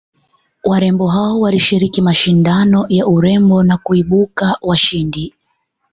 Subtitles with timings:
[0.63, 5.33] warembo hao walishiriki mashindano ya urembo na kuibuka washindi